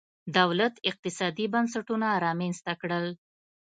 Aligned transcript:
دولت 0.37 0.73
اقتصادي 0.89 1.45
بنسټونه 1.53 2.07
رامنځته 2.25 2.73
کړل. 2.81 3.07